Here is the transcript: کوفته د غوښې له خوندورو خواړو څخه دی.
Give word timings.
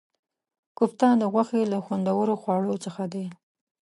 کوفته 0.77 1.07
د 1.21 1.23
غوښې 1.33 1.61
له 1.71 1.77
خوندورو 1.85 2.33
خواړو 2.41 2.75
څخه 2.85 3.03
دی. 3.13 3.25